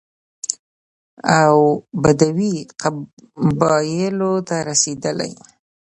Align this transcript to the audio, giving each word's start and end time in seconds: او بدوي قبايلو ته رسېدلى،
او 1.39 1.57
بدوي 2.03 2.53
قبايلو 2.81 4.33
ته 4.47 4.55
رسېدلى، 4.69 5.29